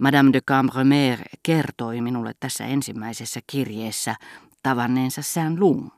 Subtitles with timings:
[0.00, 4.14] Madame de Cambremer kertoi minulle tässä ensimmäisessä kirjeessä
[4.62, 5.88] tavanneensa Saint Lung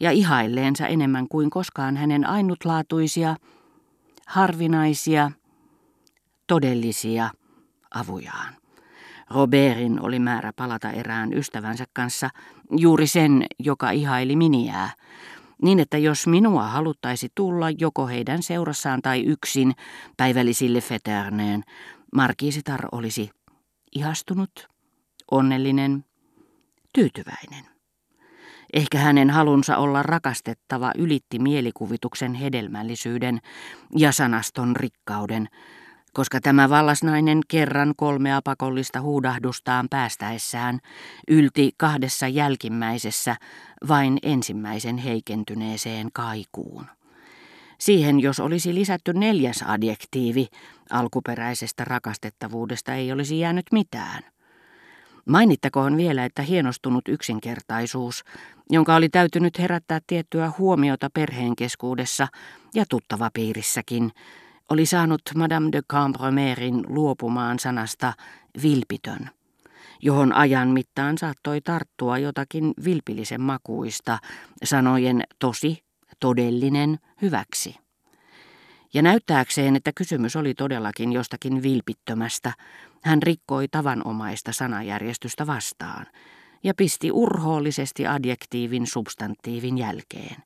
[0.00, 3.36] ja ihailleensa enemmän kuin koskaan hänen ainutlaatuisia,
[4.26, 5.30] harvinaisia,
[6.46, 7.30] todellisia
[7.94, 8.54] avujaan.
[9.30, 12.30] Robertin oli määrä palata erään ystävänsä kanssa,
[12.70, 14.90] juuri sen, joka ihaili miniää,
[15.62, 19.72] niin että jos minua haluttaisi tulla joko heidän seurassaan tai yksin
[20.16, 21.64] päivällisille feterneen,
[22.14, 23.30] Markiisitar olisi
[23.94, 24.68] ihastunut,
[25.30, 26.04] onnellinen,
[26.94, 27.64] tyytyväinen.
[28.72, 33.38] Ehkä hänen halunsa olla rakastettava ylitti mielikuvituksen hedelmällisyyden
[33.96, 35.48] ja sanaston rikkauden,
[36.12, 40.78] koska tämä vallasnainen kerran kolmea pakollista huudahdustaan päästäessään
[41.28, 43.36] ylti kahdessa jälkimmäisessä
[43.88, 46.97] vain ensimmäisen heikentyneeseen kaikuun.
[47.78, 50.46] Siihen, jos olisi lisätty neljäs adjektiivi,
[50.90, 54.22] alkuperäisestä rakastettavuudesta ei olisi jäänyt mitään.
[55.28, 58.24] Mainittakoon vielä, että hienostunut yksinkertaisuus,
[58.70, 62.28] jonka oli täytynyt herättää tiettyä huomiota perheen keskuudessa
[62.74, 64.10] ja tuttava piirissäkin,
[64.70, 68.12] oli saanut Madame de Cambremerin luopumaan sanasta
[68.62, 69.30] vilpitön,
[70.02, 74.18] johon ajan mittaan saattoi tarttua jotakin vilpillisen makuista
[74.64, 75.87] sanojen tosi,
[76.20, 77.76] todellinen, hyväksi.
[78.94, 82.52] Ja näyttääkseen, että kysymys oli todellakin jostakin vilpittömästä,
[83.04, 86.06] hän rikkoi tavanomaista sanajärjestystä vastaan
[86.64, 90.36] ja pisti urhoollisesti adjektiivin substantiivin jälkeen.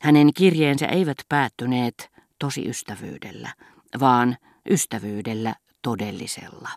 [0.00, 3.54] Hänen kirjeensä eivät päättyneet tosi ystävyydellä,
[4.00, 4.36] vaan
[4.70, 6.68] ystävyydellä todellisella.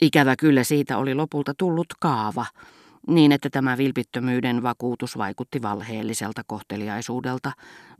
[0.00, 2.46] Ikävä kyllä siitä oli lopulta tullut kaava,
[3.08, 7.52] niin että tämä vilpittömyyden vakuutus vaikutti valheelliselta kohteliaisuudelta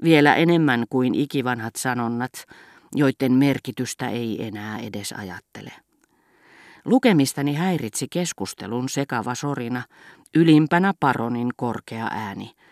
[0.03, 2.33] vielä enemmän kuin ikivanhat sanonnat,
[2.95, 5.73] joiden merkitystä ei enää edes ajattele.
[6.85, 9.83] Lukemistani häiritsi keskustelun sekava sorina,
[10.35, 12.51] ylimpänä paronin korkea ääni–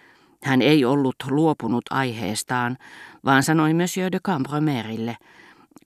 [0.42, 2.76] hän ei ollut luopunut aiheestaan,
[3.24, 5.16] vaan sanoi Monsieur de Cambromerille,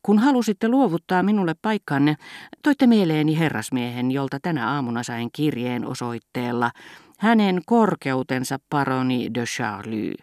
[0.03, 2.17] kun halusitte luovuttaa minulle paikkanne,
[2.63, 6.71] toitte mieleeni herrasmiehen, jolta tänä aamuna sain kirjeen osoitteella
[7.19, 10.15] hänen korkeutensa paroni de Charlie,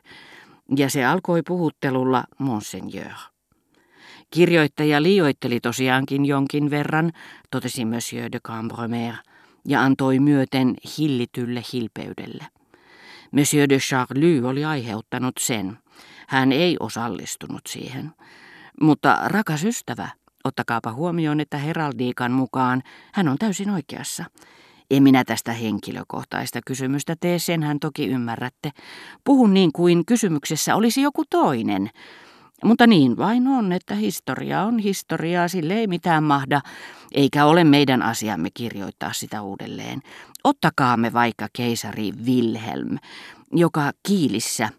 [0.78, 3.14] ja se alkoi puhuttelulla Monseigneur.
[4.32, 7.12] Kirjoittaja liioitteli tosiaankin jonkin verran,
[7.52, 9.16] totesi Monsieur de Cambromer,
[9.68, 12.46] ja antoi myöten hillitylle hilpeydelle.
[13.32, 15.78] Monsieur de Charlie oli aiheuttanut sen.
[16.28, 18.12] Hän ei osallistunut siihen.
[18.82, 20.10] Mutta rakas ystävä,
[20.44, 22.82] ottakaapa huomioon, että heraldiikan mukaan
[23.14, 24.26] hän on täysin oikeassa.
[24.92, 28.72] En minä tästä henkilökohtaista kysymystä tee, sen hän toki ymmärrätte.
[29.24, 31.90] Puhun niin kuin kysymyksessä olisi joku toinen.
[32.64, 36.62] Mutta niin vain on, että historia on historiaa, sille ei mitään mahda,
[37.12, 40.02] eikä ole meidän asiamme kirjoittaa sitä uudelleen.
[40.44, 42.98] Ottakaamme vaikka keisari Wilhelm,
[43.52, 44.70] joka Kiilissä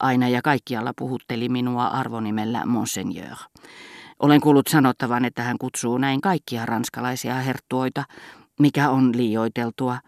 [0.00, 3.36] aina ja kaikkialla puhutteli minua arvonimellä Monseigneur.
[4.18, 8.04] Olen kuullut sanottavan, että hän kutsuu näin kaikkia ranskalaisia herttuoita,
[8.60, 9.98] mikä on liioiteltua,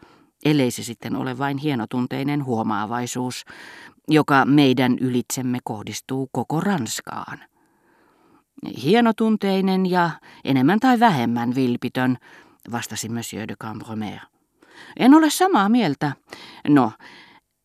[0.45, 3.45] ellei se sitten ole vain hienotunteinen huomaavaisuus,
[4.09, 7.39] joka meidän ylitsemme kohdistuu koko Ranskaan.
[8.83, 10.11] Hienotunteinen ja
[10.45, 12.17] enemmän tai vähemmän vilpitön,
[12.73, 14.19] vastasi Monsieur de Cambromer.
[14.97, 16.13] En ole samaa mieltä.
[16.69, 16.93] No,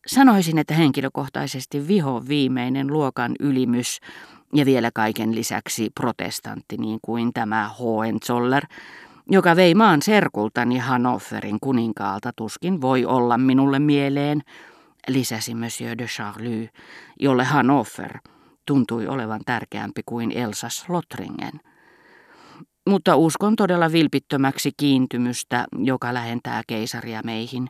[0.06, 4.00] sanoisin, että henkilökohtaisesti viho viimeinen luokan ylimys
[4.54, 8.64] ja vielä kaiken lisäksi protestantti niin kuin tämä Hohenzoller,
[9.30, 14.40] joka vei maan serkultani Hannoverin kuninkaalta tuskin voi olla minulle mieleen,
[15.08, 16.68] lisäsi Monsieur de Charlie,
[17.20, 18.18] jolle Hannover
[18.66, 21.60] tuntui olevan tärkeämpi kuin Elsas Lothringen.
[22.88, 27.68] Mutta uskon todella vilpittömäksi kiintymystä, joka lähentää keisaria meihin.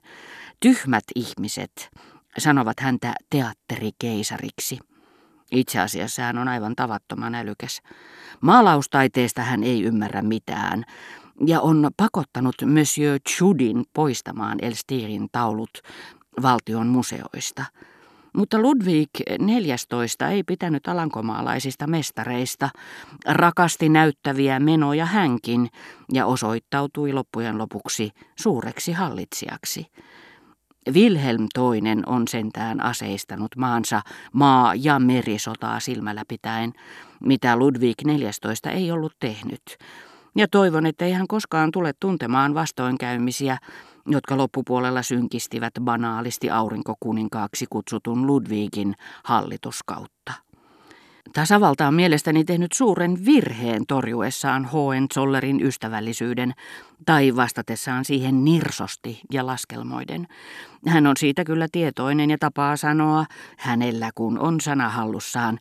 [0.61, 1.91] Tyhmät ihmiset
[2.39, 4.79] sanovat häntä teatterikeisariksi.
[5.53, 7.81] Itse asiassa hän on aivan tavattoman älykäs.
[8.41, 10.85] Maalaustaiteesta hän ei ymmärrä mitään,
[11.47, 15.71] ja on pakottanut Monsieur Chudin poistamaan Elstirin taulut
[16.43, 17.65] valtion museoista.
[18.37, 22.69] Mutta Ludwig XIV ei pitänyt alankomaalaisista mestareista,
[23.26, 25.69] rakasti näyttäviä menoja hänkin
[26.12, 29.87] ja osoittautui loppujen lopuksi suureksi hallitsijaksi.
[30.93, 36.73] Wilhelm II on sentään aseistanut maansa maa- ja merisotaa silmällä pitäen,
[37.21, 39.62] mitä Ludwig XIV ei ollut tehnyt.
[40.37, 43.59] Ja toivon, että ei hän koskaan tule tuntemaan vastoinkäymisiä,
[44.06, 48.94] jotka loppupuolella synkistivät banaalisti aurinkokuninkaaksi kutsutun Ludwigin
[49.25, 50.50] hallituskautta.
[51.32, 56.53] Tasavalta on mielestäni tehnyt suuren virheen torjuessaan Hohenzollerin ystävällisyyden
[57.06, 60.27] tai vastatessaan siihen nirsosti ja laskelmoiden.
[60.87, 63.25] Hän on siitä kyllä tietoinen ja tapaa sanoa,
[63.59, 65.59] hänellä kun on sana hallussaan,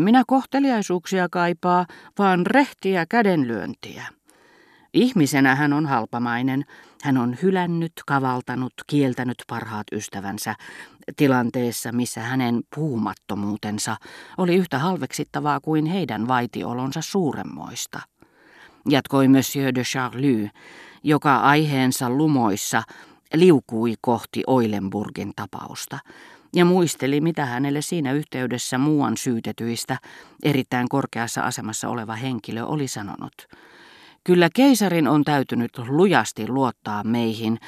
[0.00, 1.86] minä kohteliaisuuksia kaipaa,
[2.18, 4.15] vaan rehtiä kädenlyöntiä.
[4.96, 6.64] Ihmisenä hän on halpamainen.
[7.02, 10.54] Hän on hylännyt, kavaltanut, kieltänyt parhaat ystävänsä
[11.16, 13.96] tilanteessa, missä hänen puumattomuutensa
[14.38, 18.00] oli yhtä halveksittavaa kuin heidän vaitiolonsa suuremmoista.
[18.88, 20.50] Jatkoi Monsieur de Charlie,
[21.02, 22.82] joka aiheensa lumoissa
[23.34, 25.98] liukui kohti Oilenburgin tapausta
[26.54, 29.98] ja muisteli, mitä hänelle siinä yhteydessä muuan syytetyistä
[30.42, 33.48] erittäin korkeassa asemassa oleva henkilö oli sanonut.
[34.26, 37.58] Kyllä keisarin on täytynyt lujasti luottaa meihin,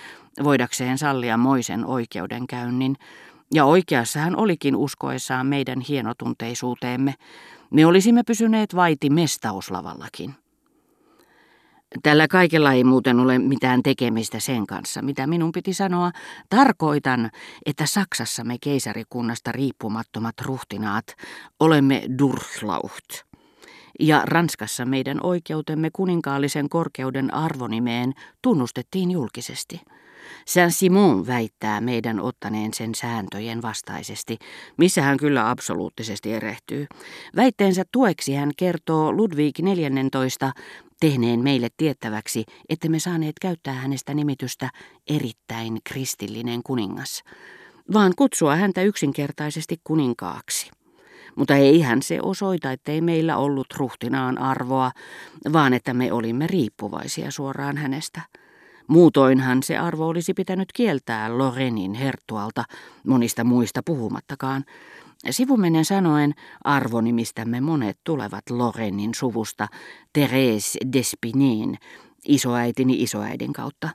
[0.44, 2.96] voidakseen sallia moisen oikeudenkäynnin,
[3.55, 7.14] ja oikeassa hän olikin uskoessaan meidän hienotunteisuuteemme.
[7.70, 10.34] Me olisimme pysyneet vaiti mestauslavallakin.
[12.02, 16.10] Tällä kaikella ei muuten ole mitään tekemistä sen kanssa, mitä minun piti sanoa.
[16.49, 17.31] Tarkoitan,
[17.66, 21.06] että Saksassa me keisarikunnasta riippumattomat ruhtinaat
[21.60, 23.27] olemme Durchlaucht
[23.98, 28.12] ja Ranskassa meidän oikeutemme kuninkaallisen korkeuden arvonimeen
[28.42, 29.80] tunnustettiin julkisesti.
[30.46, 34.38] Saint-Simon väittää meidän ottaneen sen sääntöjen vastaisesti,
[34.76, 36.86] missä hän kyllä absoluuttisesti erehtyy.
[37.36, 40.52] Väitteensä tueksi hän kertoo Ludwig 14
[41.00, 44.70] tehneen meille tiettäväksi, että me saaneet käyttää hänestä nimitystä
[45.10, 47.22] erittäin kristillinen kuningas,
[47.92, 50.70] vaan kutsua häntä yksinkertaisesti kuninkaaksi.
[51.38, 54.90] Mutta eihän se osoita, ettei meillä ollut ruhtinaan arvoa,
[55.52, 58.20] vaan että me olimme riippuvaisia suoraan hänestä.
[58.87, 62.64] Muutoinhan se arvo olisi pitänyt kieltää Lorenin herttualta,
[63.06, 64.64] monista muista puhumattakaan.
[65.31, 69.69] Sivumennen sanoen arvonimistämme monet tulevat Lorenin suvusta,
[70.12, 71.79] Therese Despinin,
[72.29, 73.88] isoäitini isoäidin kautta.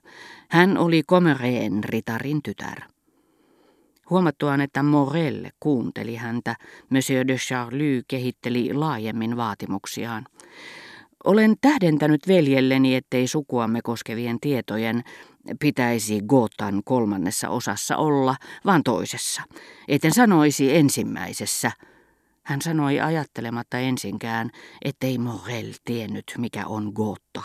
[0.50, 2.93] Hän oli Comereen ritarin tytär.
[4.09, 6.55] Huomattuaan, että Morel kuunteli häntä,
[6.89, 10.25] Monsieur de Charlie kehitteli laajemmin vaatimuksiaan.
[11.23, 15.03] Olen tähdentänyt veljelleni, ettei sukuamme koskevien tietojen
[15.59, 18.35] pitäisi Gotan kolmannessa osassa olla,
[18.65, 19.41] vaan toisessa.
[19.88, 21.71] Etten sanoisi ensimmäisessä.
[22.44, 24.50] Hän sanoi ajattelematta ensinkään,
[24.85, 27.41] ettei Morel tiennyt, mikä on Gotta.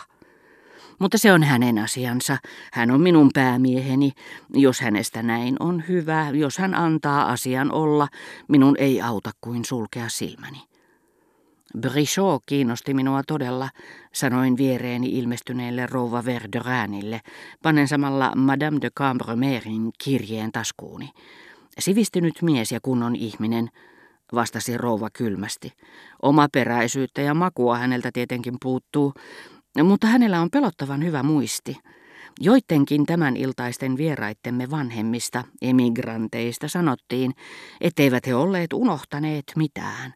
[0.99, 2.37] Mutta se on hänen asiansa.
[2.73, 4.11] Hän on minun päämieheni.
[4.53, 8.07] Jos hänestä näin on hyvä, jos hän antaa asian olla,
[8.47, 10.69] minun ei auta kuin sulkea silmäni.
[11.77, 13.69] Brichot kiinnosti minua todella,
[14.13, 17.21] sanoin viereeni ilmestyneelle rouva Verderanille,
[17.63, 21.09] panen samalla Madame de Cambremerin kirjeen taskuuni.
[21.79, 23.69] Sivistynyt mies ja kunnon ihminen,
[24.33, 25.73] vastasi rouva kylmästi.
[26.21, 29.13] Oma peräisyyttä ja makua häneltä tietenkin puuttuu,
[29.83, 31.77] mutta hänellä on pelottavan hyvä muisti.
[32.39, 37.33] Joidenkin tämän iltaisten vieraittemme vanhemmista emigranteista sanottiin,
[37.81, 40.13] etteivät he olleet unohtaneet mitään.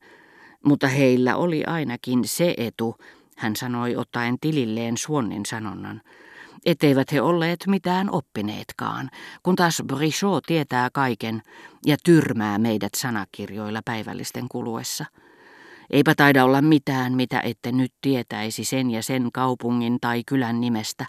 [0.66, 2.96] Mutta heillä oli ainakin se etu,
[3.38, 6.02] hän sanoi ottaen tililleen Suonnin sanonnan,
[6.66, 9.10] etteivät he olleet mitään oppineetkaan,
[9.44, 11.42] kun taas Brichot tietää kaiken
[11.86, 15.06] ja tyrmää meidät sanakirjoilla päivällisten kuluessa.
[15.90, 21.06] Eipä taida olla mitään, mitä ette nyt tietäisi sen ja sen kaupungin tai kylän nimestä.